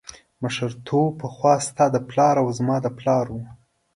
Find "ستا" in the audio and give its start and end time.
1.67-1.85